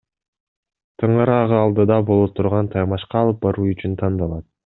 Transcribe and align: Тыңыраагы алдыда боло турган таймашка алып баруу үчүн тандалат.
Тыңыраагы 1.03 1.55
алдыда 1.59 1.99
боло 2.09 2.25
турган 2.39 2.71
таймашка 2.77 3.21
алып 3.23 3.43
баруу 3.47 3.71
үчүн 3.77 3.97
тандалат. 4.03 4.49